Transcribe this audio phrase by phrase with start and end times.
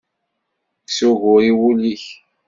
[0.81, 2.03] Kkes ugur i wul-nnek.